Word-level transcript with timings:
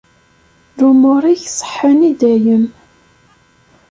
Lumuṛ-ik 0.77 1.43
ṣeḥḥan 1.57 1.99
i 2.09 2.11
dayem. 2.19 2.65